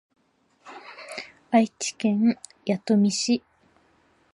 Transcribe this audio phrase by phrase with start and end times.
[1.51, 3.43] 愛知県弥富市